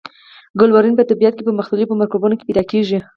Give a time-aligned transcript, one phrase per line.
[0.59, 2.99] کلورین په طبیعت کې په مختلفو مرکبونو کې پیداکیږي.